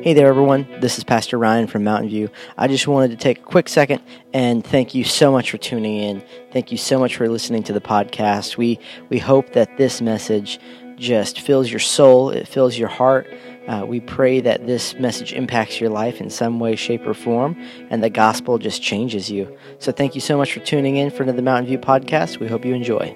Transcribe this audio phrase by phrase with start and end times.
[0.00, 0.66] Hey there, everyone.
[0.80, 2.30] This is Pastor Ryan from Mountain View.
[2.56, 4.00] I just wanted to take a quick second
[4.32, 6.24] and thank you so much for tuning in.
[6.50, 8.56] Thank you so much for listening to the podcast.
[8.56, 10.58] We we hope that this message
[10.96, 13.26] just fills your soul, it fills your heart.
[13.68, 17.54] Uh, we pray that this message impacts your life in some way, shape, or form,
[17.90, 19.54] and the gospel just changes you.
[19.78, 22.38] So, thank you so much for tuning in for the Mountain View podcast.
[22.38, 23.14] We hope you enjoy.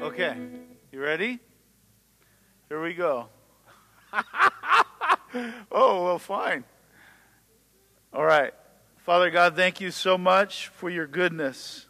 [0.00, 0.36] Okay,
[0.90, 1.38] you ready?
[2.70, 3.28] Here we go.
[5.72, 6.64] oh, well, fine.
[8.12, 8.54] All right.
[8.98, 11.86] Father God, thank you so much for your goodness.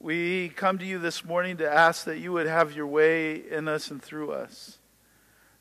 [0.00, 3.68] We come to you this morning to ask that you would have your way in
[3.68, 4.78] us and through us.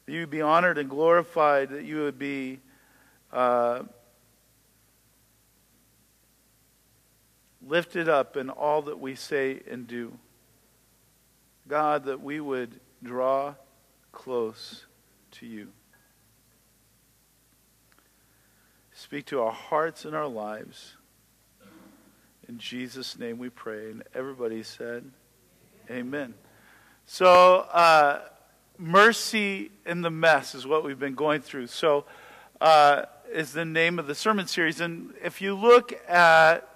[0.06, 2.60] That you would be honored and glorified, that you would be
[3.32, 3.84] uh,
[7.66, 10.18] lifted up in all that we say and do.
[11.68, 13.54] God, that we would draw
[14.12, 14.86] close
[15.40, 15.70] to you.
[18.94, 20.96] Speak to our hearts and our lives.
[22.50, 23.92] In Jesus' name we pray.
[23.92, 25.10] And everybody said,
[25.90, 26.34] Amen.
[27.06, 28.22] So, uh,
[28.78, 31.68] mercy in the mess is what we've been going through.
[31.68, 32.06] So,
[32.60, 34.82] uh, is the name of the sermon series.
[34.82, 36.68] And if you look at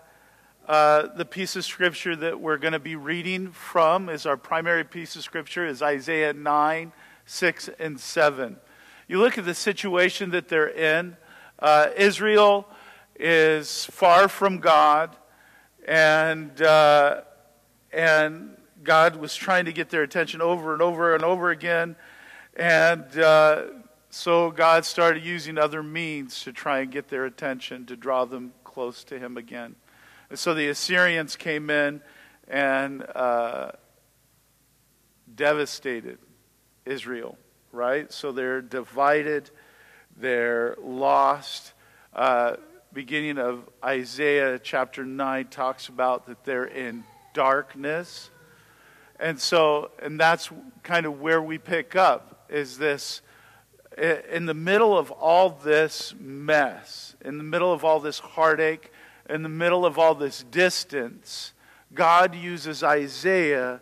[0.68, 4.86] uh, the piece of scripture that we're going to be reading from is our primary
[4.86, 6.94] piece of scripture is Isaiah 9,
[7.26, 8.58] 6, and 7.
[9.08, 11.18] You look at the situation that they're in.
[11.60, 12.68] Uh, Israel
[13.20, 15.16] is far from God,
[15.88, 17.22] and, uh,
[17.92, 21.96] and God was trying to get their attention over and over and over again.
[22.56, 23.64] And uh,
[24.10, 28.54] so God started using other means to try and get their attention, to draw them
[28.64, 29.76] close to Him again.
[30.30, 32.02] And so the Assyrians came in
[32.48, 33.72] and uh,
[35.36, 36.20] devastated
[36.86, 37.38] Israel,
[37.72, 38.12] right?
[38.12, 39.50] So they're divided,
[40.18, 41.74] they're lost.
[42.14, 42.58] Uh,
[42.94, 48.30] beginning of Isaiah chapter 9 talks about that they're in darkness.
[49.20, 50.50] And so, and that's
[50.84, 53.22] kind of where we pick up is this
[53.98, 58.92] in the middle of all this mess, in the middle of all this heartache,
[59.30, 61.54] in the middle of all this distance,
[61.94, 63.82] God uses Isaiah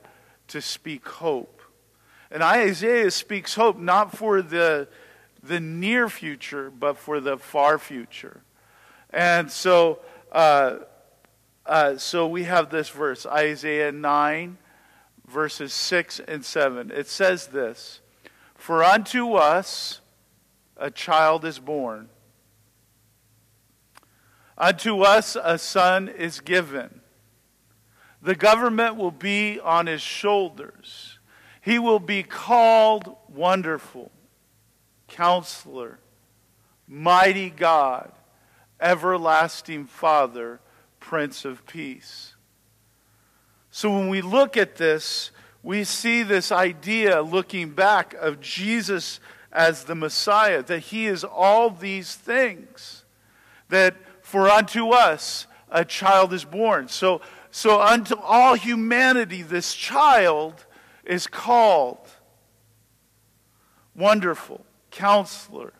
[0.49, 1.60] to speak hope.
[2.31, 4.87] And Isaiah speaks hope not for the,
[5.43, 8.41] the near future, but for the far future.
[9.09, 9.99] And so,
[10.31, 10.77] uh,
[11.65, 14.57] uh, so we have this verse, Isaiah 9,
[15.27, 16.91] verses 6 and 7.
[16.91, 17.99] It says this
[18.55, 19.99] For unto us
[20.77, 22.09] a child is born
[24.61, 27.01] Unto us a son is given.
[28.21, 31.10] The government will be on his shoulders.
[31.61, 34.11] He will be called Wonderful,
[35.07, 35.99] Counselor,
[36.87, 38.11] Mighty God,
[38.79, 40.59] Everlasting Father,
[40.99, 42.33] Prince of Peace.
[43.69, 45.31] So when we look at this,
[45.63, 49.19] we see this idea looking back of Jesus
[49.51, 53.03] as the Messiah, that he is all these things.
[53.69, 56.87] That for unto us a child is born.
[56.87, 60.65] So, so unto all humanity, this child
[61.05, 62.09] is called
[63.95, 65.73] Wonderful, Counselor,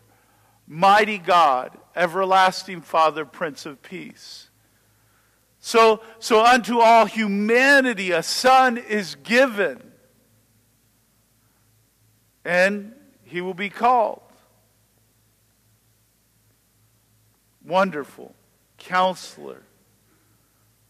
[0.67, 4.49] Mighty God, Everlasting Father, Prince of Peace.
[5.59, 9.79] So, so unto all humanity a son is given,
[12.43, 12.93] and
[13.23, 14.21] he will be called
[17.63, 18.33] Wonderful,
[18.77, 19.61] Counselor,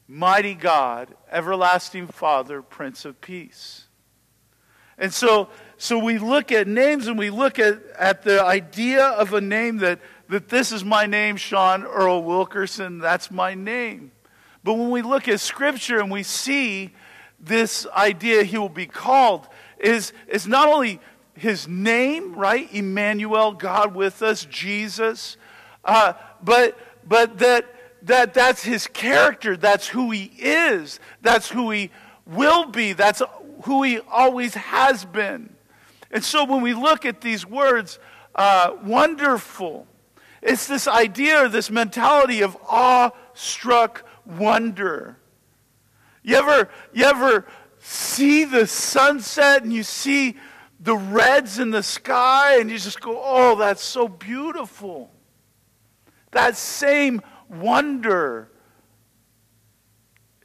[0.07, 3.87] Mighty God, Everlasting Father, Prince of Peace.
[5.01, 9.33] And so, so we look at names and we look at, at the idea of
[9.33, 14.11] a name that, that this is my name, Sean Earl Wilkerson, that's my name.
[14.63, 16.93] But when we look at Scripture and we see
[17.39, 21.01] this idea he will be called, is, is not only
[21.33, 22.71] his name, right?
[22.71, 25.35] Emmanuel, God with us, Jesus,
[25.83, 26.13] uh,
[26.43, 26.77] but,
[27.07, 27.65] but that
[28.03, 29.55] that that's his character.
[29.55, 30.99] That's who he is.
[31.21, 31.91] That's who he
[32.25, 32.93] will be.
[32.93, 33.21] That's
[33.63, 35.55] who he always has been.
[36.11, 37.99] And so when we look at these words,
[38.35, 39.87] uh, wonderful,
[40.41, 45.17] it's this idea this mentality of awe-struck wonder.
[46.23, 47.47] You ever, you ever
[47.79, 50.37] see the sunset and you see
[50.79, 55.11] the reds in the sky and you just go, oh, that's so beautiful.
[56.31, 58.49] That same wonder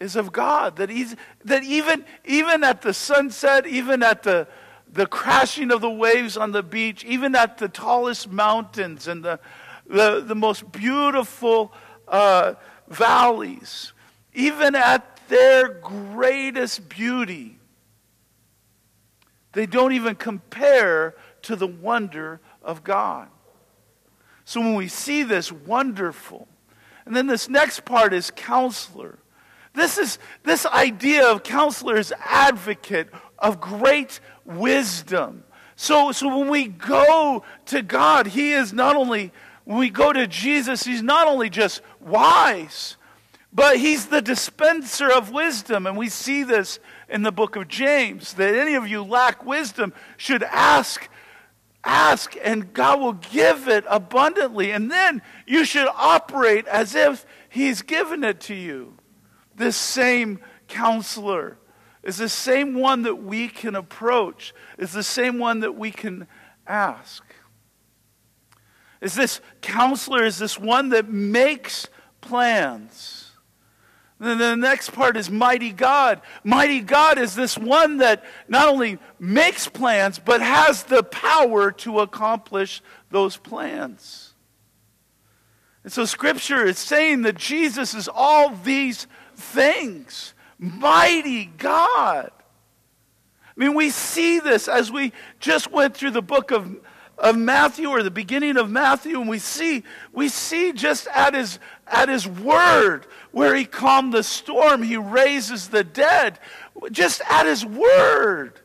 [0.01, 0.77] is of God.
[0.77, 4.47] That, he's, that even, even at the sunset, even at the,
[4.93, 9.41] the crashing of the waves on the beach, even at the tallest mountains and the,
[9.87, 11.73] the, the most beautiful
[12.09, 12.55] uh,
[12.89, 13.93] valleys,
[14.35, 17.59] even at their greatest beauty,
[19.53, 23.29] they don't even compare to the wonder of God.
[24.45, 26.47] So when we see this wonderful,
[27.07, 29.19] and then this next part is counselor.
[29.77, 33.09] This is this idea of counselor advocate
[33.39, 35.45] of great wisdom.
[35.77, 39.33] So, so when we go to God, He is not only,
[39.65, 42.97] when we go to Jesus, He's not only just wise,
[43.53, 45.87] but He's the dispenser of wisdom.
[45.87, 46.79] And we see this
[47.11, 51.07] in the book of James that any of you lack wisdom should ask.
[51.85, 54.73] Ask and God will give it abundantly.
[54.73, 58.95] And then you should operate as if He's given it to you.
[59.57, 60.39] This same
[60.69, 61.57] counselor
[62.03, 66.29] is the same one that we can approach, is the same one that we can
[66.67, 67.25] ask.
[69.01, 71.89] Is this counselor, is this one that makes
[72.21, 73.27] plans?
[74.19, 76.23] then the next part is mighty God.
[76.43, 82.01] Mighty God is this one that not only makes plans, but has the power to
[82.01, 84.33] accomplish those plans.
[85.85, 89.07] And so Scripture is saying that Jesus is all these
[89.37, 90.35] things.
[90.59, 92.31] Mighty God.
[93.57, 96.77] I mean, we see this as we just went through the book of,
[97.17, 101.59] of Matthew or the beginning of Matthew, and we see, we see just at his,
[101.87, 106.39] at his word where he calmed the storm, he raises the dead.
[106.91, 108.61] Just at his word.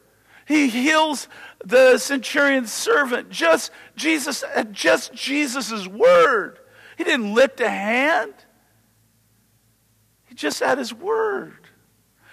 [0.46, 1.28] He heals
[1.64, 3.30] the centurion's servant.
[3.30, 6.60] Just Jesus, at just Jesus' word.
[6.98, 8.34] He didn't lift a hand.
[10.42, 11.68] Just at his word.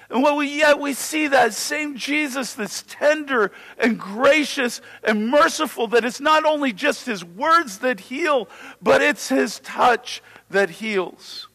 [0.08, 5.88] And what we yet we see that same Jesus that's tender and gracious and merciful,
[5.88, 8.48] that it's not only just his words that heal,
[8.80, 11.48] but it's his touch that heals.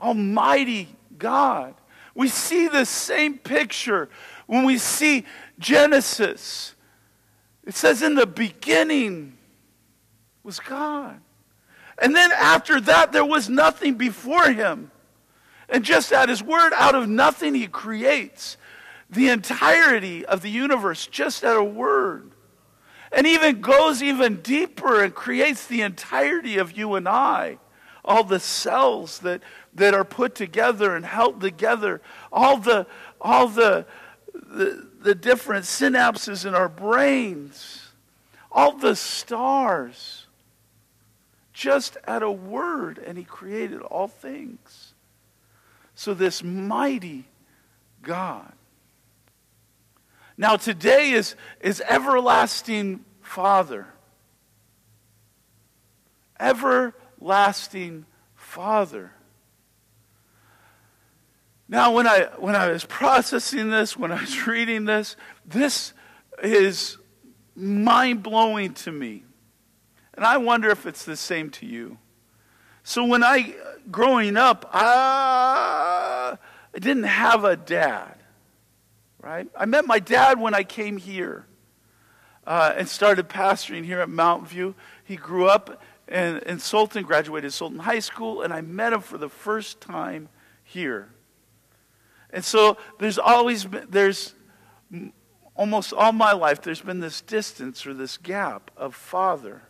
[0.00, 1.74] Almighty God.
[2.14, 4.08] We see the same picture
[4.46, 5.26] when we see
[5.58, 6.74] Genesis.
[7.66, 9.36] It says, In the beginning
[10.42, 11.20] was God.
[11.98, 14.90] And then after that, there was nothing before him.
[15.68, 18.56] And just at his word, out of nothing, he creates
[19.08, 22.30] the entirety of the universe just at a word.
[23.12, 27.58] And even goes even deeper and creates the entirety of you and I.
[28.04, 29.40] All the cells that,
[29.74, 32.02] that are put together and held together,
[32.32, 32.86] all the,
[33.20, 33.86] all the,
[34.34, 37.88] the, the different synapses in our brains,
[38.50, 40.23] all the stars,
[41.54, 44.92] just at a word, and he created all things.
[45.94, 47.24] So, this mighty
[48.02, 48.52] God.
[50.36, 53.86] Now, today is, is everlasting Father.
[56.40, 58.04] Everlasting
[58.34, 59.12] Father.
[61.68, 65.16] Now, when I, when I was processing this, when I was reading this,
[65.46, 65.92] this
[66.42, 66.98] is
[67.54, 69.22] mind blowing to me.
[70.16, 71.98] And I wonder if it's the same to you.
[72.82, 73.54] So, when I
[73.90, 76.36] growing up, I,
[76.74, 78.14] didn't have a dad,
[79.20, 79.48] right?
[79.56, 81.46] I met my dad when I came here
[82.46, 84.74] uh, and started pastoring here at Mountain View.
[85.04, 89.18] He grew up in, in Sultan, graduated Sultan High School, and I met him for
[89.18, 90.28] the first time
[90.62, 91.08] here.
[92.30, 94.34] And so there's always been, there's
[95.54, 99.62] almost all my life, there's been this distance or this gap of father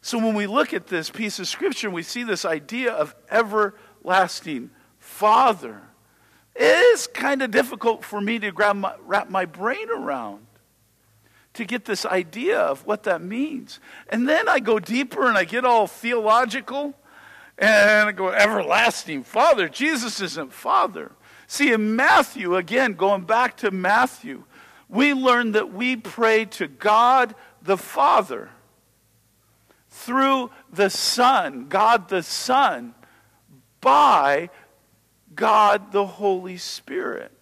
[0.00, 4.70] so when we look at this piece of scripture, we see this idea of everlasting
[4.98, 5.82] Father.
[6.54, 10.46] It is kind of difficult for me to grab my, wrap my brain around
[11.54, 13.80] to get this idea of what that means.
[14.08, 16.94] And then I go deeper and I get all theological
[17.58, 19.68] and I go, everlasting Father.
[19.68, 21.10] Jesus isn't Father.
[21.48, 24.44] See, in Matthew, again, going back to Matthew,
[24.88, 28.50] we learn that we pray to God the Father
[29.98, 32.94] through the Son, God the Son,
[33.80, 34.50] by
[35.34, 37.32] God the Holy Spirit.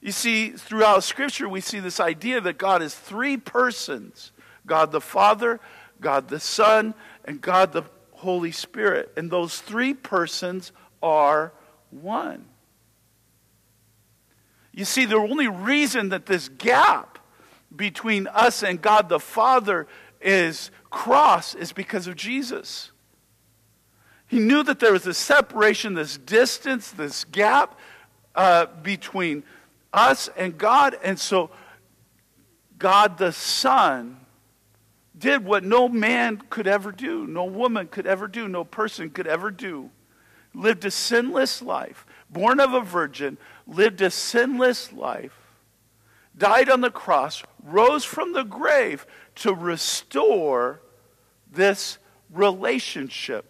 [0.00, 4.32] You see, throughout Scripture, we see this idea that God is three persons
[4.66, 5.60] God the Father,
[6.00, 6.92] God the Son,
[7.24, 9.12] and God the Holy Spirit.
[9.16, 11.52] And those three persons are
[11.90, 12.46] one.
[14.72, 17.20] You see, the only reason that this gap
[17.74, 19.86] between us and God the Father
[20.20, 22.90] is cross is because of Jesus.
[24.26, 27.78] He knew that there was this separation, this distance, this gap
[28.34, 29.44] uh, between
[29.92, 30.96] us and God.
[31.04, 31.50] And so
[32.78, 34.16] God the Son
[35.16, 39.26] did what no man could ever do, no woman could ever do, no person could
[39.26, 39.90] ever do.
[40.54, 43.36] Lived a sinless life, born of a virgin,
[43.66, 45.38] lived a sinless life,
[46.36, 50.80] died on the cross, rose from the grave to restore
[51.52, 51.98] this
[52.32, 53.44] relationship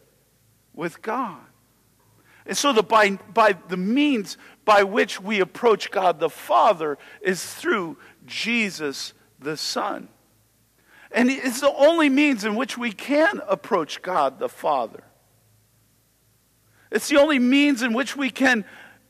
[0.74, 1.38] with God.
[2.46, 7.44] And so the by, by the means by which we approach God the Father is
[7.44, 10.08] through Jesus the Son.
[11.10, 15.02] And it's the only means in which we can approach God the Father.
[16.90, 18.64] It's the only means in which we can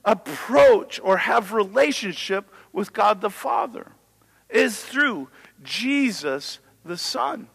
[0.04, 3.92] approach or have relationship with God the Father
[4.48, 5.28] is through
[5.62, 7.48] Jesus the Son.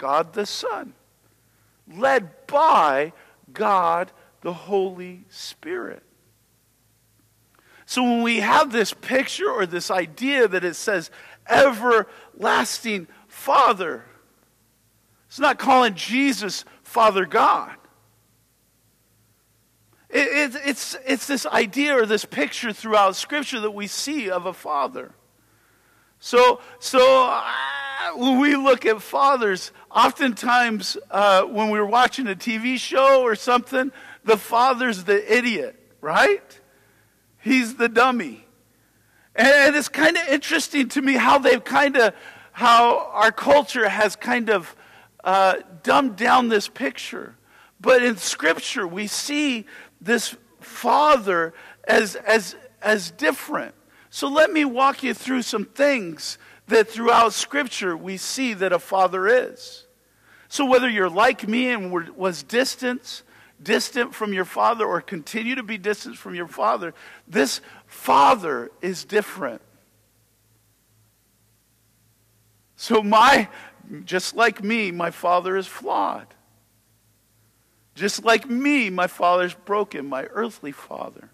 [0.00, 0.94] God the Son.
[1.94, 3.12] Led by
[3.52, 6.02] God the Holy Spirit.
[7.84, 11.10] So when we have this picture or this idea that it says
[11.46, 14.04] everlasting Father,
[15.28, 17.76] it's not calling Jesus Father God.
[20.08, 24.46] It, it, it's, it's this idea or this picture throughout Scripture that we see of
[24.46, 25.12] a father.
[26.20, 27.44] So, so uh,
[28.16, 33.92] when we look at fathers, oftentimes uh, when we're watching a TV show or something,
[34.24, 36.60] the father's the idiot, right?
[37.38, 38.46] He's the dummy.
[39.34, 42.14] And it's kind of interesting to me how they've kind of,
[42.52, 44.74] how our culture has kind of
[45.24, 47.36] uh, dumbed down this picture.
[47.80, 49.66] But in Scripture, we see
[50.00, 53.74] this father as, as, as different.
[54.10, 56.36] So let me walk you through some things
[56.70, 59.86] that throughout Scripture we see that a father is.
[60.48, 63.22] So whether you're like me and were, was distant,
[63.62, 66.94] distant from your father or continue to be distant from your father,
[67.28, 69.62] this father is different.
[72.74, 73.48] So my,
[74.04, 76.26] just like me, my father is flawed.
[77.94, 81.28] Just like me, my father's broken, my earthly father.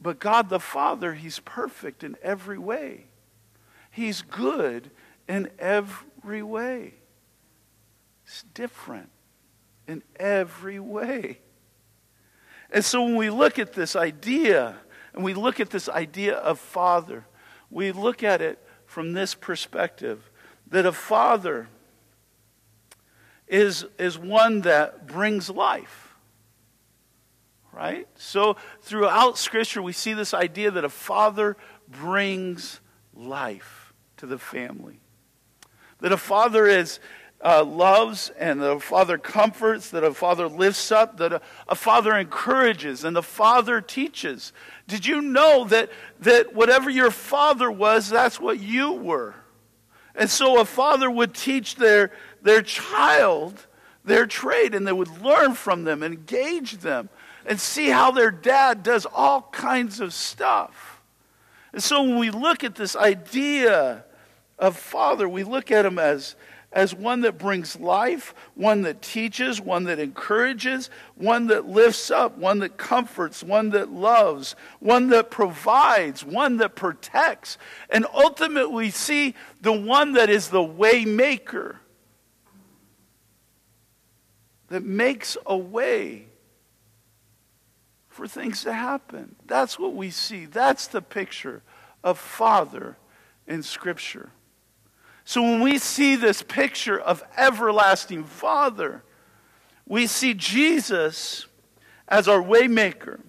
[0.00, 3.06] But God the Father, He's perfect in every way.
[3.96, 4.90] He's good
[5.26, 6.92] in every way.
[8.26, 9.08] It's different
[9.88, 11.38] in every way.
[12.70, 14.76] And so when we look at this idea,
[15.14, 17.24] and we look at this idea of Father,
[17.70, 20.30] we look at it from this perspective
[20.66, 21.66] that a Father
[23.48, 26.14] is, is one that brings life.
[27.72, 28.06] Right?
[28.16, 31.56] So throughout Scripture, we see this idea that a father
[31.88, 32.80] brings
[33.14, 33.85] life
[34.18, 35.00] to the family.
[36.00, 37.00] That a father is,
[37.44, 42.16] uh, loves and the father comforts, that a father lifts up, that a, a, father
[42.16, 44.52] encourages, and the father teaches.
[44.88, 49.34] Did you know that, that whatever your father was, that's what you were?
[50.14, 52.10] And so a father would teach their,
[52.42, 53.66] their child
[54.06, 57.10] their trade and they would learn from them, engage them,
[57.44, 60.95] and see how their dad does all kinds of stuff.
[61.76, 64.02] And so when we look at this idea
[64.58, 66.34] of father, we look at him as,
[66.72, 72.38] as one that brings life, one that teaches, one that encourages, one that lifts up,
[72.38, 77.58] one that comforts, one that loves, one that provides, one that protects.
[77.90, 81.78] And ultimately, we see the one that is the way maker,
[84.68, 86.28] that makes a way
[88.16, 89.36] for things to happen.
[89.46, 90.46] That's what we see.
[90.46, 91.62] That's the picture
[92.02, 92.96] of Father
[93.46, 94.30] in Scripture.
[95.26, 99.02] So when we see this picture of everlasting Father,
[99.86, 101.46] we see Jesus
[102.08, 103.20] as our waymaker.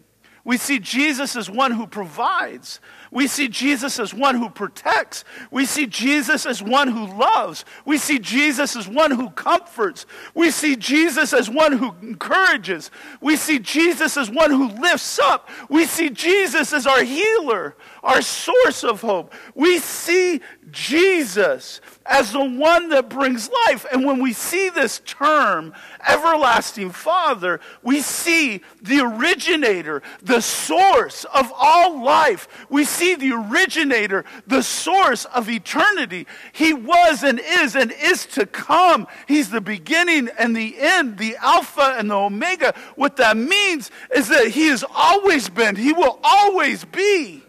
[0.45, 2.79] We see Jesus as one who provides.
[3.11, 5.23] We see Jesus as one who protects.
[5.51, 7.65] We see Jesus as one who loves.
[7.85, 10.05] We see Jesus as one who comforts.
[10.33, 12.91] We see Jesus as one who encourages.
[13.21, 15.49] We see Jesus as one who lifts up.
[15.69, 19.33] We see Jesus as our healer, our source of hope.
[19.55, 23.85] We see Jesus as the one that brings life.
[23.91, 25.73] And when we see this term,
[26.07, 32.47] everlasting Father, we see the originator, the source of all life.
[32.69, 36.27] We see the originator, the source of eternity.
[36.51, 39.07] He was and is and is to come.
[39.27, 42.73] He's the beginning and the end, the Alpha and the Omega.
[42.95, 47.43] What that means is that He has always been, He will always be.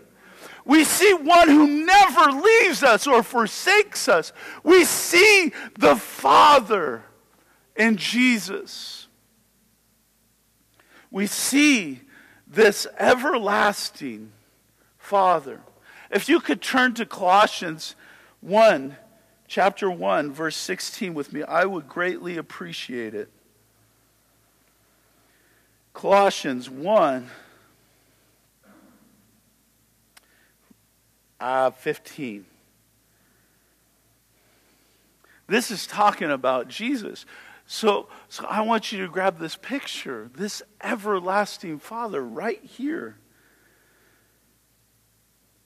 [0.65, 4.35] We see one who never leaves us or forsakes us.
[4.63, 7.03] We see the Father
[7.75, 9.07] in Jesus.
[11.11, 12.03] We see
[12.47, 14.33] this everlasting
[15.09, 15.63] Father.
[16.11, 17.97] If you could turn to Colossians
[18.43, 18.95] 1,
[19.47, 23.31] chapter 1, verse 16 with me, I would greatly appreciate it.
[25.95, 27.31] Colossians 1,
[31.41, 32.45] uh, 15.
[35.47, 37.25] This is talking about Jesus.
[37.67, 43.17] So, so I want you to grab this picture, this everlasting Father right here.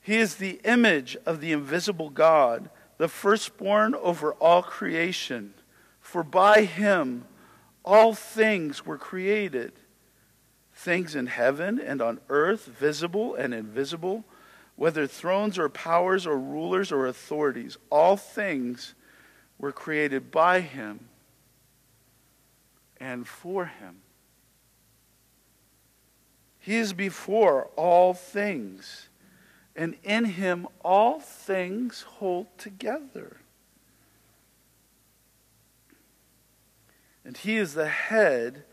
[0.03, 5.53] He is the image of the invisible God, the firstborn over all creation.
[6.01, 7.23] For by him
[7.85, 9.71] all things were created,
[10.73, 14.25] things in heaven and on earth, visible and invisible,
[14.75, 17.77] whether thrones or powers or rulers or authorities.
[17.89, 18.95] All things
[19.57, 21.07] were created by him
[22.97, 24.01] and for him.
[26.59, 29.07] He is before all things,
[29.75, 33.37] and in him all things hold together.
[37.25, 38.65] And he is the head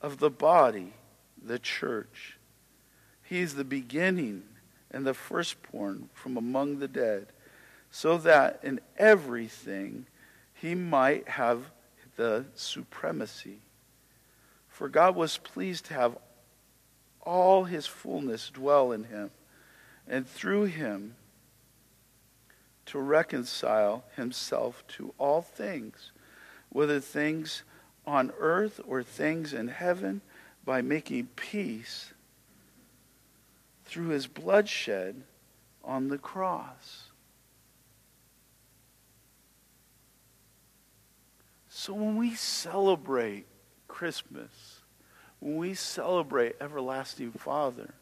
[0.00, 0.94] of the body,
[1.42, 2.38] the church.
[3.22, 4.44] He is the beginning
[4.90, 7.26] and the firstborn from among the dead,
[7.90, 10.06] so that in everything
[10.54, 11.70] he might have
[12.16, 13.58] the supremacy.
[14.68, 16.16] For God was pleased to have
[17.22, 19.30] all his fullness dwell in him,
[20.08, 21.14] and through him
[22.86, 26.12] to reconcile himself to all things,
[26.68, 27.62] whether things
[28.06, 30.20] on earth or things in heaven,
[30.64, 32.12] by making peace
[33.84, 35.22] through his bloodshed
[35.84, 37.04] on the cross.
[41.68, 43.46] So when we celebrate
[43.86, 44.80] Christmas,
[45.40, 47.94] when we celebrate Everlasting Father,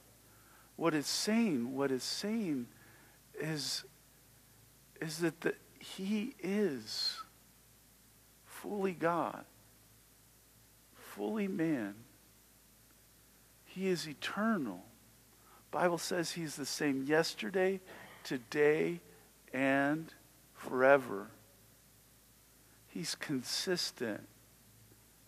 [0.77, 2.67] what it's saying, what it's saying
[3.41, 3.85] is,
[5.01, 7.19] is that the, He is
[8.45, 9.45] fully God,
[10.95, 11.95] fully man.
[13.67, 14.85] He is eternal.
[15.71, 17.81] Bible says he's the same yesterday,
[18.23, 19.01] today,
[19.53, 20.15] and
[20.55, 21.27] forever.
[22.87, 24.21] He's consistent.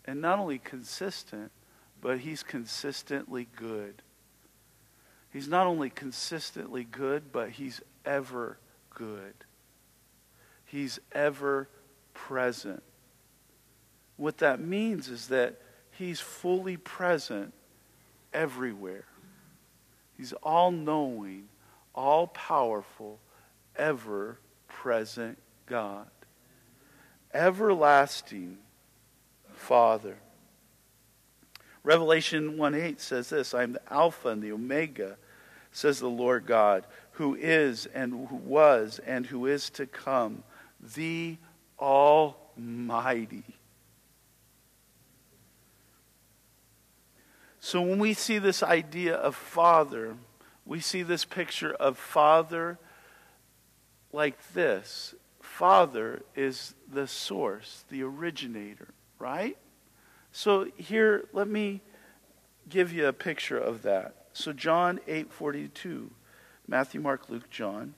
[0.05, 1.51] And not only consistent,
[1.99, 4.01] but he's consistently good.
[5.37, 8.57] He's not only consistently good, but he's ever
[8.89, 9.35] good.
[10.65, 11.69] He's ever
[12.15, 12.81] present.
[14.15, 17.53] What that means is that he's fully present
[18.33, 19.05] everywhere.
[20.17, 21.49] He's all knowing,
[21.93, 23.19] all powerful,
[23.75, 26.07] ever present God.
[27.31, 28.57] Everlasting
[29.53, 30.17] Father.
[31.83, 35.15] Revelation 1 8 says this I am the Alpha and the Omega,
[35.77, 40.43] says the Lord God, who is and who was and who is to come,
[40.79, 41.37] the
[41.79, 43.43] Almighty.
[47.59, 50.15] So when we see this idea of Father,
[50.65, 52.77] we see this picture of Father
[54.13, 59.57] like this Father is the source, the originator right?
[60.31, 61.81] So here, let me
[62.69, 64.16] give you a picture of that.
[64.37, 66.11] So John 8:42,
[66.67, 67.95] Matthew, Mark, Luke, John,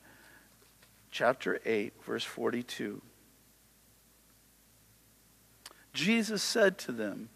[1.12, 3.02] chapter 8, verse 42.
[5.91, 7.28] Jesus said to them,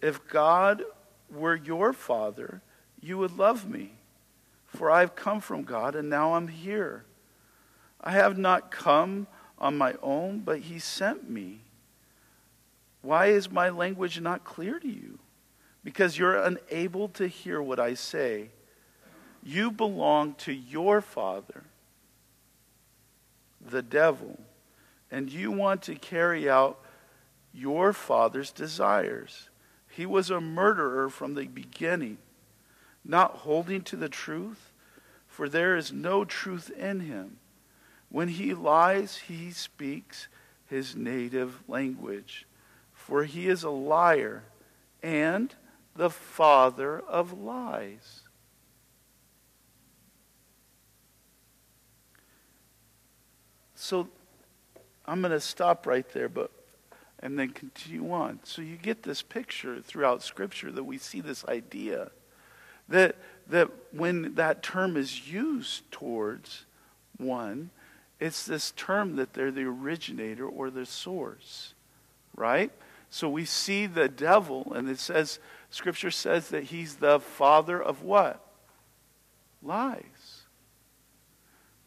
[0.00, 0.84] If God
[1.28, 2.62] were your father,
[3.00, 3.94] you would love me,
[4.68, 7.04] for I have come from God and now I'm here.
[8.00, 9.26] I have not come
[9.58, 11.62] on my own, but he sent me.
[13.00, 15.18] Why is my language not clear to you?
[15.84, 18.50] Because you're unable to hear what I say.
[19.42, 21.64] You belong to your father,
[23.60, 24.38] the devil,
[25.10, 26.78] and you want to carry out
[27.52, 29.48] your father's desires.
[29.90, 32.18] He was a murderer from the beginning,
[33.04, 34.72] not holding to the truth,
[35.26, 37.38] for there is no truth in him.
[38.08, 40.28] When he lies, he speaks
[40.66, 42.46] his native language
[43.02, 44.44] for he is a liar
[45.02, 45.54] and
[45.94, 48.20] the father of lies.
[53.74, 54.08] So
[55.06, 56.50] I'm going to stop right there, but
[57.18, 58.40] and then continue on.
[58.42, 62.10] So you get this picture throughout Scripture that we see this idea
[62.88, 63.16] that
[63.48, 66.64] that when that term is used towards
[67.16, 67.70] one,
[68.20, 71.74] it's this term that they're the originator or the source,
[72.36, 72.70] right?
[73.10, 75.38] So we see the devil, and it says,
[75.72, 78.44] Scripture says that he's the father of what?
[79.62, 80.42] Lies.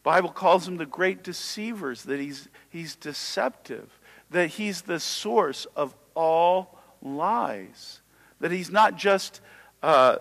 [0.02, 5.94] Bible calls him the great deceivers, that he's, he's deceptive, that he's the source of
[6.16, 8.00] all lies,
[8.40, 9.40] that he's not just,
[9.84, 10.16] uh,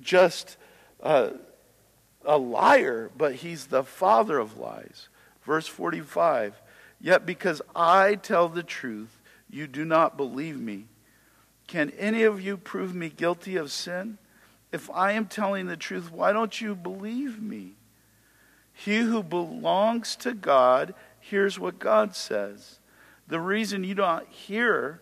[0.00, 0.58] just
[1.02, 1.30] uh,
[2.26, 5.08] a liar, but he's the father of lies.
[5.42, 6.60] Verse 45
[7.00, 10.86] Yet because I tell the truth, you do not believe me.
[11.66, 14.18] Can any of you prove me guilty of sin?
[14.72, 17.74] If I am telling the truth, why don't you believe me?
[18.72, 22.80] He who belongs to God hears what God says.
[23.28, 25.00] The reason you don't hear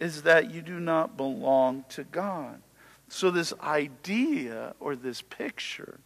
[0.00, 2.62] is that you do not belong to God.
[3.08, 6.00] So, this idea or this picture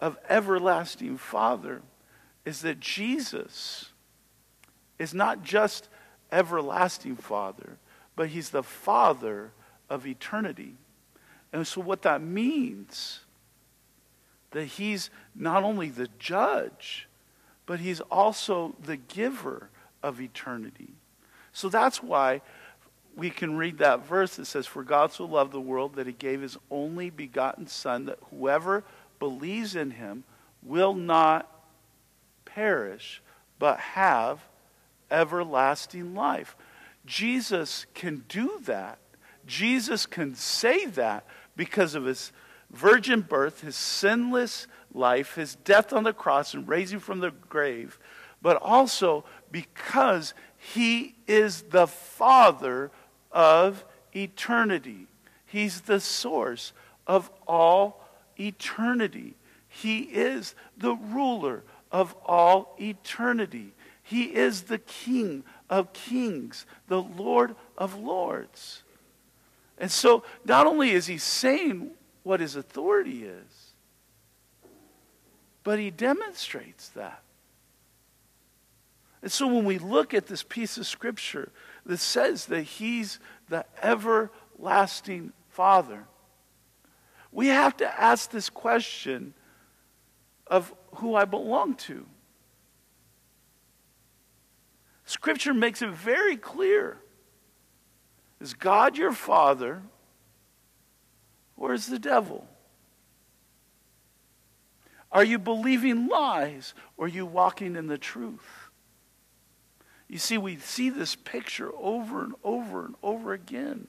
[0.00, 1.82] of everlasting Father
[2.44, 3.92] is that Jesus
[4.98, 5.88] is not just
[6.32, 7.78] everlasting Father,
[8.20, 9.50] but He's the Father
[9.88, 10.74] of eternity.
[11.54, 13.20] And so, what that means
[14.50, 17.08] that he's not only the judge,
[17.64, 19.70] but he's also the giver
[20.02, 20.90] of eternity.
[21.54, 22.42] So that's why
[23.16, 26.12] we can read that verse that says, For God so loved the world that he
[26.12, 28.84] gave his only begotten Son, that whoever
[29.18, 30.24] believes in him
[30.62, 31.48] will not
[32.44, 33.22] perish,
[33.58, 34.40] but have
[35.10, 36.54] everlasting life.
[37.06, 38.98] Jesus can do that.
[39.46, 42.32] Jesus can say that because of his
[42.70, 47.98] virgin birth, his sinless life, his death on the cross and raising from the grave,
[48.42, 52.90] but also because he is the Father
[53.32, 53.84] of
[54.14, 55.06] eternity.
[55.46, 56.72] He's the source
[57.06, 58.04] of all
[58.38, 59.34] eternity.
[59.68, 63.72] He is the ruler of all eternity.
[64.02, 68.82] He is the King of kings, the Lord of lords.
[69.78, 73.72] And so, not only is he saying what his authority is.
[75.62, 77.22] But he demonstrates that.
[79.22, 81.52] And so when we look at this piece of scripture
[81.84, 86.06] that says that he's the everlasting Father,
[87.30, 89.34] we have to ask this question
[90.46, 92.06] of who I belong to.
[95.10, 96.96] Scripture makes it very clear.
[98.40, 99.82] Is God your Father?
[101.56, 102.46] Or is the devil?
[105.10, 108.70] Are you believing lies or are you walking in the truth?
[110.06, 113.88] You see, we see this picture over and over and over again.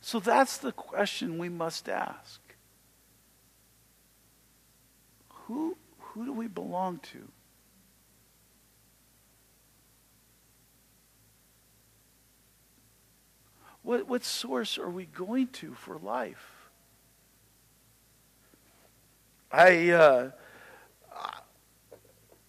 [0.00, 2.40] So that's the question we must ask.
[5.30, 7.26] Who, who do we belong to?
[13.86, 16.44] What, what source are we going to for life?
[19.52, 20.30] I, uh,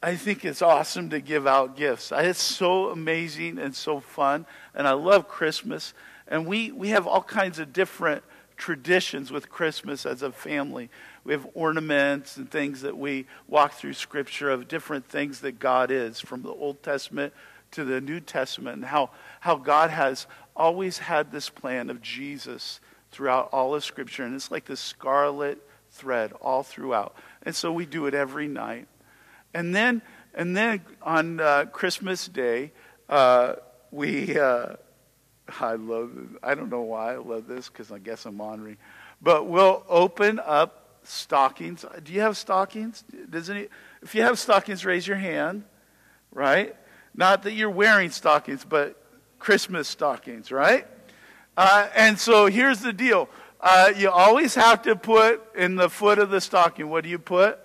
[0.01, 2.11] I think it's awesome to give out gifts.
[2.11, 4.47] It's so amazing and so fun.
[4.73, 5.93] And I love Christmas.
[6.27, 8.23] And we, we have all kinds of different
[8.55, 10.89] traditions with Christmas as a family.
[11.23, 15.91] We have ornaments and things that we walk through Scripture of different things that God
[15.91, 17.31] is, from the Old Testament
[17.69, 20.25] to the New Testament, and how, how God has
[20.57, 22.79] always had this plan of Jesus
[23.11, 24.23] throughout all of Scripture.
[24.23, 25.59] And it's like the scarlet
[25.91, 27.15] thread all throughout.
[27.43, 28.87] And so we do it every night.
[29.53, 30.01] And then,
[30.33, 32.71] and then on uh, Christmas Day,
[33.09, 33.55] uh,
[33.91, 34.73] we, uh,
[35.59, 36.11] I love,
[36.43, 38.77] I don't know why I love this because I guess I'm honoring,
[39.21, 41.85] but we'll open up stockings.
[42.03, 43.03] Do you have stockings?
[43.29, 43.67] Does any,
[44.01, 45.63] if you have stockings, raise your hand,
[46.31, 46.75] right?
[47.15, 49.01] Not that you're wearing stockings, but
[49.39, 50.87] Christmas stockings, right?
[51.55, 53.29] Uh, and so here's the deal.
[53.59, 57.19] Uh, you always have to put in the foot of the stocking, what do you
[57.19, 57.59] put?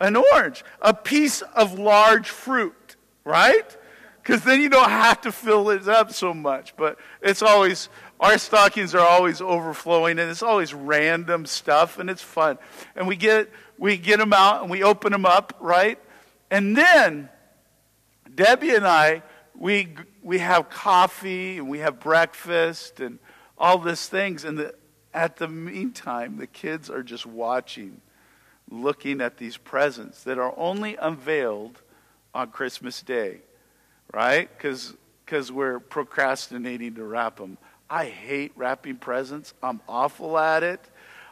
[0.00, 0.64] An orange.
[0.82, 3.76] A piece of large fruit, right?
[4.22, 6.76] Because then you don't have to fill it up so much.
[6.76, 7.88] But it's always,
[8.20, 12.58] our stockings are always overflowing and it's always random stuff and it's fun.
[12.96, 15.98] And we get, we get them out and we open them up, right?
[16.50, 17.28] And then
[18.34, 19.22] Debbie and I,
[19.54, 19.94] we,
[20.28, 23.18] we have coffee and we have breakfast and
[23.56, 24.44] all these things.
[24.44, 24.74] And the,
[25.14, 28.02] at the meantime, the kids are just watching,
[28.70, 31.80] looking at these presents that are only unveiled
[32.34, 33.38] on Christmas Day,
[34.12, 34.50] right?
[34.54, 37.56] Because we're procrastinating to wrap them.
[37.88, 39.54] I hate wrapping presents.
[39.62, 40.84] I'm awful at it.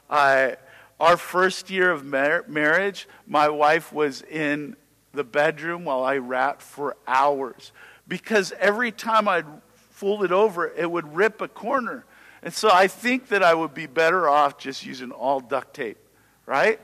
[0.08, 0.56] I,
[0.98, 4.74] our first year of mar- marriage, my wife was in
[5.12, 7.72] the bedroom while I wrapped for hours
[8.08, 9.46] because every time I'd
[9.90, 12.04] fold it over, it would rip a corner.
[12.42, 15.98] And so I think that I would be better off just using all duct tape,
[16.44, 16.80] right?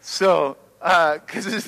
[0.00, 1.60] So, because uh,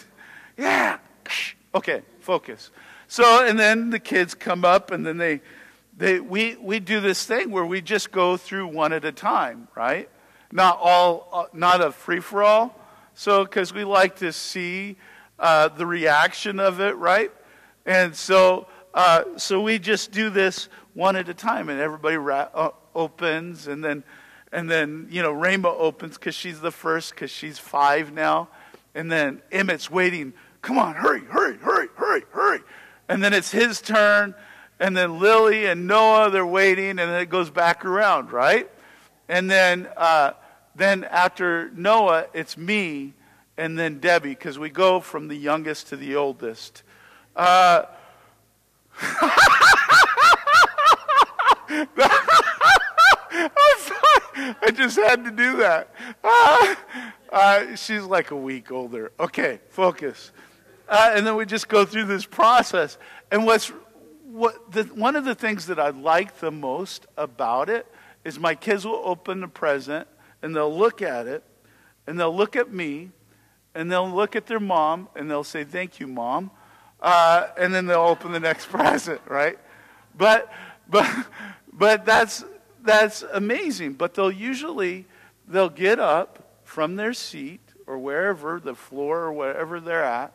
[0.57, 0.98] yeah,
[1.74, 2.70] okay, focus.
[3.07, 5.40] So, and then the kids come up, and then they,
[5.96, 9.68] they, we, we do this thing where we just go through one at a time,
[9.74, 10.11] right?
[10.52, 12.78] Not all, uh, not a free for all.
[13.14, 14.96] So, because we like to see
[15.38, 17.31] uh, the reaction of it, right?
[17.88, 22.51] And so, uh, so we just do this one at a time, and everybody ra-
[22.53, 24.05] uh, opens, and then,
[24.53, 28.51] and then you know, Rainbow opens because she's the first because she's five now,
[28.94, 30.35] and then Emmett's waiting.
[30.61, 32.61] Come on, hurry, hurry, hurry, hurry, hurry,
[33.09, 34.35] and then it's his turn,
[34.79, 38.70] and then Lily and Noah they're waiting, and then it goes back around, right?
[39.31, 40.33] And then, uh,
[40.77, 43.14] then after Noah, it's me,
[43.57, 46.83] and then Debbie because we go from the youngest to the oldest.
[47.38, 47.85] Uh,
[54.61, 55.94] I just had to do that.
[56.24, 56.74] Uh,
[57.31, 59.12] uh, she's like a week older.
[59.20, 60.33] Okay, focus.
[60.88, 62.98] Uh, and then we just go through this process.
[63.31, 63.68] And what's
[64.24, 67.87] what the, one of the things that I like the most about it
[68.24, 70.09] is my kids will open the present
[70.42, 71.44] and they'll look at it
[72.07, 73.11] and they'll look at me
[73.77, 76.51] and they'll look at their mom and they'll say, "Thank you, mom,"
[77.00, 79.58] uh, and then they'll open the next present, right?
[80.16, 80.52] But
[80.88, 81.08] but
[81.72, 82.44] but that's
[82.82, 83.94] that's amazing.
[83.94, 85.06] But they'll usually
[85.46, 90.32] they'll get up from their seat or wherever the floor or wherever they're at,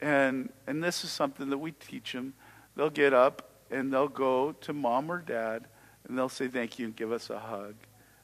[0.00, 2.34] and and this is something that we teach them.
[2.76, 5.66] They'll get up and they'll go to mom or dad
[6.06, 7.74] and they'll say thank you and give us a hug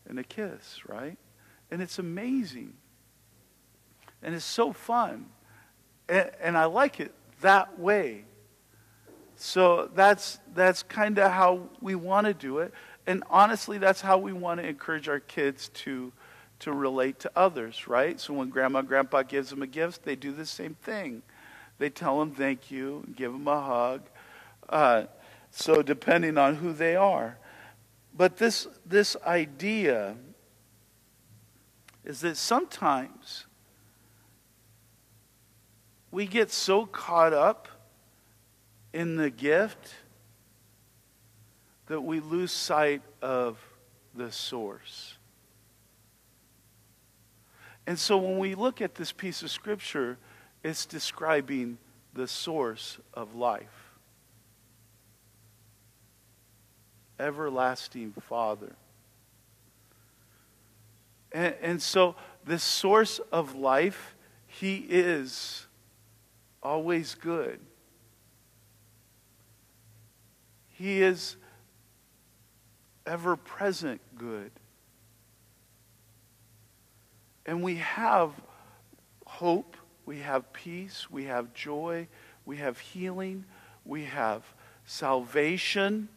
[0.08, 1.18] and a kiss, right?
[1.70, 2.74] And it's amazing.
[4.22, 5.26] And it's so fun.
[6.08, 8.24] And, and I like it that way.
[9.36, 12.72] So that's that's kind of how we want to do it.
[13.06, 16.12] And honestly, that's how we want to encourage our kids to
[16.60, 18.18] to relate to others, right?
[18.20, 21.22] So when grandma and grandpa gives them a gift, they do the same thing.
[21.78, 24.02] They tell them thank you, give them a hug.
[24.68, 25.04] Uh,
[25.50, 27.38] so depending on who they are,
[28.16, 30.16] but this this idea
[32.04, 33.46] is that sometimes
[36.14, 37.66] we get so caught up
[38.92, 39.96] in the gift
[41.86, 43.58] that we lose sight of
[44.14, 45.16] the source.
[47.88, 50.16] And so when we look at this piece of scripture,
[50.62, 51.78] it's describing
[52.14, 53.96] the source of life.
[57.18, 58.76] Everlasting Father.
[61.32, 64.14] And, and so, the source of life,
[64.46, 65.66] He is
[66.64, 67.60] always good.
[70.68, 71.36] He is
[73.06, 74.50] ever present good.
[77.46, 78.30] And we have
[79.26, 82.08] hope, we have peace, we have joy,
[82.46, 83.44] we have healing,
[83.84, 84.42] we have
[84.86, 86.08] salvation,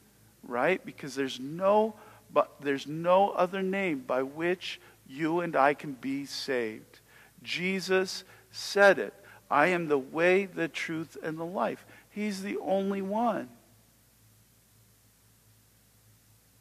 [0.43, 0.83] right?
[0.86, 1.95] Because there's no
[2.33, 6.99] but there's no other name by which you and I can be saved.
[7.41, 9.13] Jesus said it.
[9.49, 11.86] I am the way, the truth, and the life.
[12.10, 13.49] He's the only one.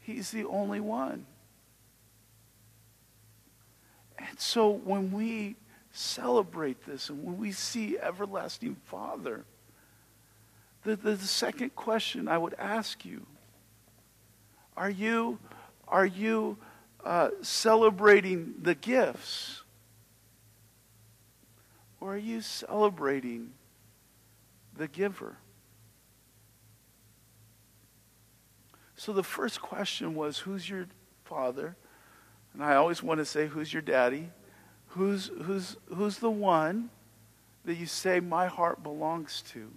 [0.01, 1.27] He's the only one.
[4.19, 5.57] And so when we
[5.93, 9.45] celebrate this and when we see Everlasting Father,
[10.85, 13.27] the, the, the second question I would ask you
[14.77, 15.39] are you,
[15.89, 16.59] are you
[17.03, 19.63] uh, celebrating the gifts?
[22.07, 23.51] Or are you celebrating
[24.77, 25.39] the giver?
[28.95, 30.87] So the first question was who's your
[31.25, 31.75] father?
[32.55, 34.31] And I always want to say who's your daddy?
[34.91, 36.91] Who's who's who's the one
[37.65, 39.69] that you say my heart belongs to?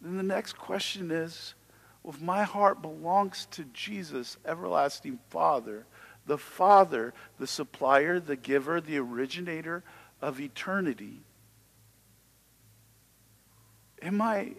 [0.00, 1.52] Then the next question is
[2.02, 5.84] well, if my heart belongs to Jesus, everlasting Father,
[6.28, 9.82] the Father, the supplier, the giver, the originator
[10.20, 11.22] of eternity,
[14.02, 14.52] am I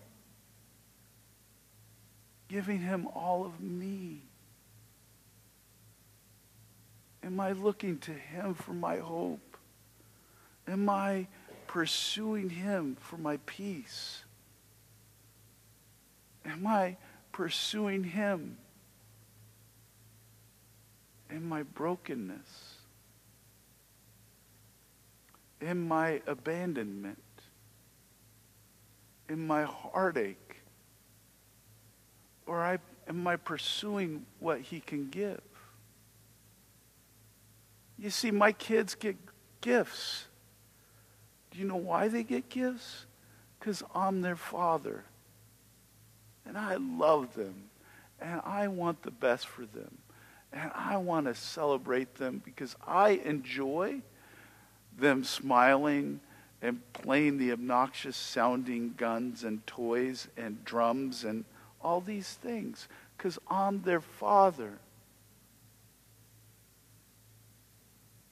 [2.47, 4.23] giving him all of me?
[7.23, 9.55] Am I looking to him for my hope?
[10.67, 11.27] Am I
[11.67, 14.23] pursuing him for my peace?
[16.45, 16.97] Am I
[17.31, 18.57] pursuing him
[21.29, 22.75] in my brokenness,
[25.61, 27.17] in my abandonment,
[29.29, 30.57] in my heartache?
[32.45, 35.41] Or I, am I pursuing what he can give?
[37.97, 39.17] You see, my kids get
[39.61, 40.25] gifts.
[41.51, 43.05] Do you know why they get gifts?
[43.59, 45.03] Because I'm their father.
[46.45, 47.65] And I love them.
[48.21, 49.97] And I want the best for them.
[50.51, 54.01] And I want to celebrate them because I enjoy
[54.97, 56.19] them smiling
[56.61, 61.45] and playing the obnoxious sounding guns and toys and drums and
[61.81, 64.79] all these things because I'm their father.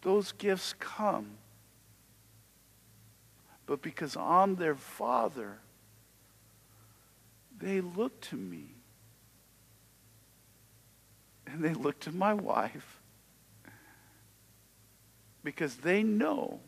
[0.02, 1.32] Those gifts come.
[3.66, 5.58] But because I'm their father,
[7.60, 8.77] they look to me.
[11.48, 13.00] And they look to my wife
[15.44, 16.60] because they know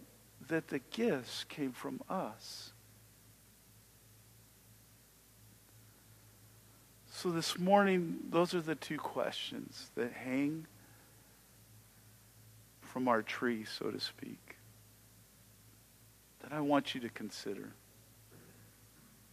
[0.48, 2.72] that the gifts came from us.
[7.12, 10.66] So this morning, those are the two questions that hang
[12.82, 14.56] from our tree, so to speak,
[16.42, 17.74] that I want you to consider.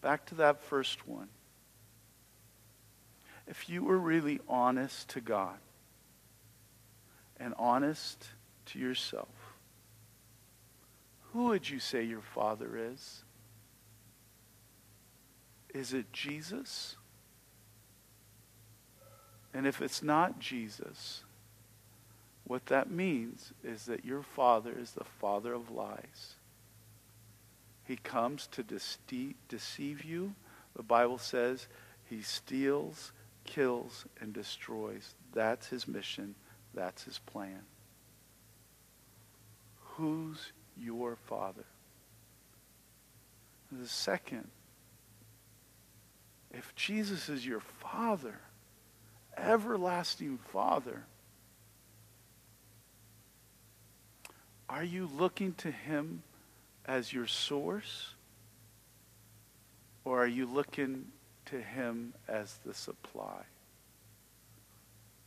[0.03, 1.29] Back to that first one.
[3.47, 5.59] If you were really honest to God
[7.39, 8.29] and honest
[8.67, 9.29] to yourself,
[11.33, 13.23] who would you say your father is?
[15.75, 16.97] Is it Jesus?
[19.53, 21.23] And if it's not Jesus,
[22.45, 26.37] what that means is that your father is the father of lies.
[27.85, 30.35] He comes to deceive you.
[30.75, 31.69] The Bible says
[32.05, 33.13] he steals,
[33.47, 35.15] kills, and destroys.
[35.33, 36.35] That's his mission.
[36.75, 37.63] That's his plan.
[39.95, 41.65] Who's your Father.
[43.73, 44.49] The second,
[46.53, 48.39] if Jesus is your Father,
[49.37, 51.05] everlasting Father,
[54.69, 56.23] are you looking to him
[56.85, 58.11] as your source?
[60.05, 61.07] Or are you looking
[61.47, 63.43] to him as the supply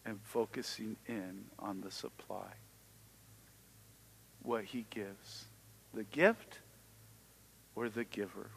[0.05, 2.53] and focusing in on the supply?
[4.43, 5.45] what he gives
[5.93, 6.59] the gift
[7.75, 8.49] or the giver.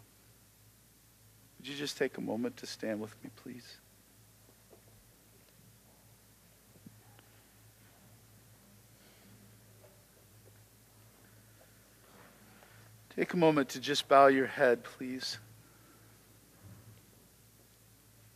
[1.59, 3.77] Would you just take a moment to stand with me, please?
[13.15, 15.39] Take a moment to just bow your head, please.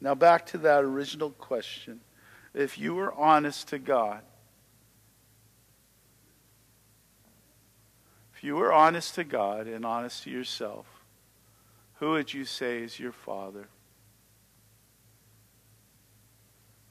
[0.00, 2.00] Now, back to that original question.
[2.54, 4.22] If you were honest to God,
[8.37, 10.85] If you were honest to God and honest to yourself,
[11.94, 13.66] who would you say is your father?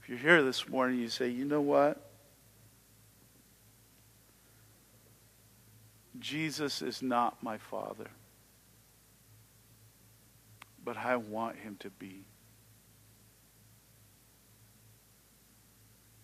[0.02, 2.02] If you're here this morning, you say, you know what?
[6.20, 8.08] Jesus is not my father,
[10.84, 12.24] but I want him to be.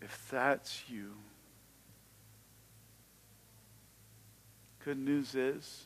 [0.01, 1.13] If that's you,
[4.83, 5.85] Good news is,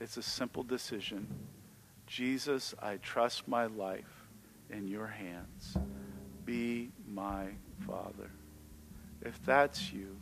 [0.00, 1.26] it's a simple decision.
[2.06, 4.28] Jesus, I trust my life
[4.70, 5.76] in your hands.
[6.44, 7.46] Be my
[7.84, 8.30] Father.
[9.20, 10.16] If that's you,